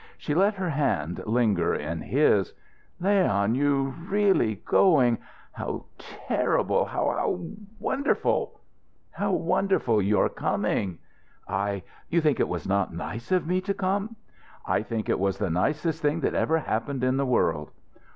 She 0.17 0.33
let 0.33 0.55
her 0.55 0.71
hand 0.71 1.21
linger 1.27 1.75
in 1.75 2.01
his. 2.01 2.55
"Leon 2.99 3.53
you 3.53 3.93
really 4.07 4.55
going 4.55 5.19
how 5.51 5.85
terrible 5.99 6.85
how 6.85 7.11
how 7.15 7.39
wonderful!" 7.79 8.59
"How 9.11 9.31
wonderful 9.31 10.01
your 10.01 10.27
coming!" 10.27 10.97
"I 11.47 11.83
you 12.09 12.19
think 12.19 12.39
it 12.39 12.47
was 12.49 12.67
not 12.67 12.91
nice 12.91 13.31
of 13.31 13.45
me 13.45 13.61
to 13.61 13.75
come?" 13.75 14.15
"I 14.65 14.81
think 14.81 15.07
it 15.07 15.19
was 15.19 15.37
the 15.37 15.51
nicest 15.51 16.01
thing 16.01 16.21
that 16.21 16.33
ever 16.33 16.57
happened 16.57 17.03
in 17.03 17.17
the 17.17 17.25
world." 17.27 17.69